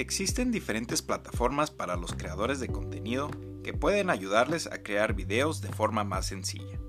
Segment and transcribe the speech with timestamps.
[0.00, 3.30] Existen diferentes plataformas para los creadores de contenido
[3.62, 6.80] que pueden ayudarles a crear videos de forma más sencilla.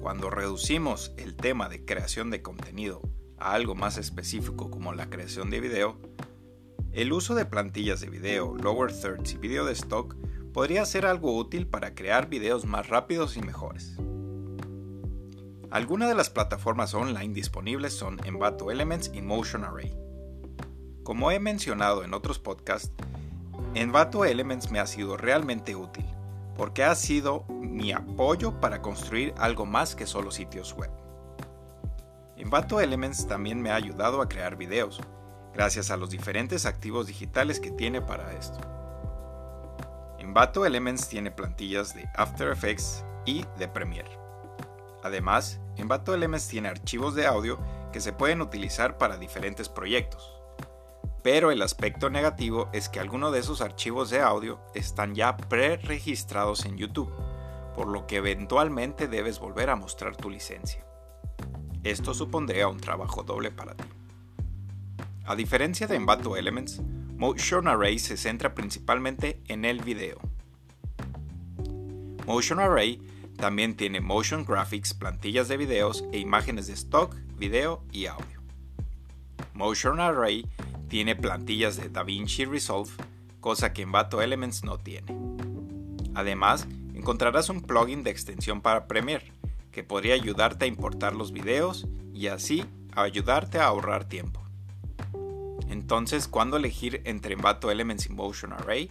[0.00, 3.00] Cuando reducimos el tema de creación de contenido
[3.38, 6.00] a algo más específico como la creación de video,
[6.90, 10.16] el uso de plantillas de video, lower thirds y video de stock
[10.52, 13.96] podría ser algo útil para crear videos más rápidos y mejores.
[15.70, 20.09] Algunas de las plataformas online disponibles son Envato Elements y Motion Array.
[21.02, 22.92] Como he mencionado en otros podcasts,
[23.74, 26.04] Envato Elements me ha sido realmente útil
[26.56, 30.90] porque ha sido mi apoyo para construir algo más que solo sitios web.
[32.36, 35.00] Envato Elements también me ha ayudado a crear videos,
[35.54, 38.58] gracias a los diferentes activos digitales que tiene para esto.
[40.18, 44.10] Envato Elements tiene plantillas de After Effects y de Premiere.
[45.02, 47.58] Además, Envato Elements tiene archivos de audio
[47.90, 50.39] que se pueden utilizar para diferentes proyectos.
[51.22, 56.64] Pero el aspecto negativo es que algunos de esos archivos de audio están ya pre-registrados
[56.64, 57.12] en YouTube,
[57.74, 60.84] por lo que eventualmente debes volver a mostrar tu licencia.
[61.84, 63.84] Esto supondría un trabajo doble para ti.
[65.24, 66.80] A diferencia de Envato Elements,
[67.16, 70.18] Motion Array se centra principalmente en el video.
[72.26, 73.00] Motion Array
[73.36, 78.40] también tiene Motion Graphics, plantillas de videos e imágenes de stock, video y audio.
[79.54, 80.46] Motion Array
[80.90, 82.90] tiene plantillas de DaVinci Resolve,
[83.38, 85.06] cosa que Envato Elements no tiene.
[86.14, 89.32] Además, encontrarás un plugin de extensión para Premiere,
[89.70, 94.42] que podría ayudarte a importar los videos y así ayudarte a ahorrar tiempo.
[95.68, 98.90] Entonces, ¿cuándo elegir entre Envato Elements y Motion Array?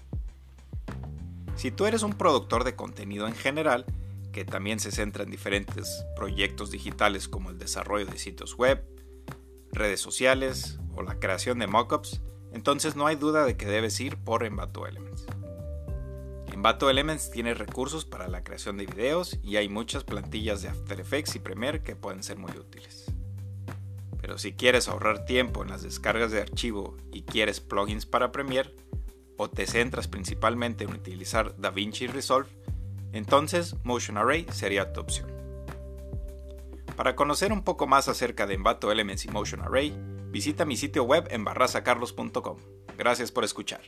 [1.57, 3.85] Si tú eres un productor de contenido en general,
[4.31, 8.85] que también se centra en diferentes proyectos digitales como el desarrollo de sitios web,
[9.73, 14.17] redes sociales o la creación de mockups, entonces no hay duda de que debes ir
[14.17, 15.25] por Envato Elements.
[16.51, 20.99] Envato Elements tiene recursos para la creación de videos y hay muchas plantillas de After
[20.99, 23.05] Effects y Premiere que pueden ser muy útiles.
[24.19, 28.75] Pero si quieres ahorrar tiempo en las descargas de archivo y quieres plugins para Premiere,
[29.37, 32.49] o te centras principalmente en utilizar DaVinci Resolve,
[33.13, 35.31] entonces Motion Array sería tu opción.
[36.97, 39.97] Para conocer un poco más acerca de Envato Elements y Motion Array,
[40.29, 42.57] visita mi sitio web en barrazacarlos.com.
[42.97, 43.81] Gracias por escuchar.